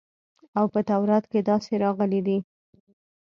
[0.57, 2.37] او په تورات کښې داسې راغلي دي.